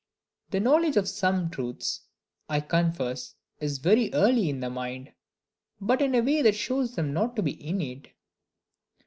[0.49, 2.01] The knowledge of some truths,
[2.49, 5.13] I confess, is very early in the mind;
[5.79, 8.09] but in a way that shows them not to be innate.